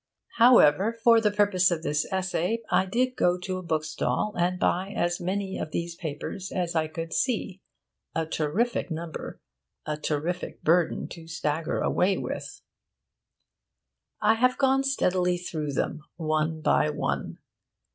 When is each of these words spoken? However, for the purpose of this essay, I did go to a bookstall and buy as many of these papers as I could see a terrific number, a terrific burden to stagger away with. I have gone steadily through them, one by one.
However, 0.37 0.91
for 1.03 1.21
the 1.21 1.29
purpose 1.29 1.69
of 1.69 1.83
this 1.83 2.11
essay, 2.11 2.63
I 2.71 2.87
did 2.87 3.15
go 3.15 3.37
to 3.37 3.59
a 3.59 3.61
bookstall 3.61 4.33
and 4.35 4.59
buy 4.59 4.91
as 4.97 5.21
many 5.21 5.59
of 5.59 5.69
these 5.69 5.93
papers 5.93 6.51
as 6.51 6.73
I 6.75 6.87
could 6.87 7.13
see 7.13 7.61
a 8.15 8.25
terrific 8.25 8.89
number, 8.89 9.39
a 9.85 9.97
terrific 9.97 10.63
burden 10.63 11.07
to 11.09 11.27
stagger 11.27 11.81
away 11.81 12.17
with. 12.17 12.63
I 14.19 14.33
have 14.33 14.57
gone 14.57 14.81
steadily 14.83 15.37
through 15.37 15.73
them, 15.73 15.99
one 16.17 16.61
by 16.61 16.89
one. 16.89 17.37